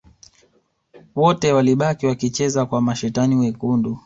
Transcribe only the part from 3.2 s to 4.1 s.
wekundu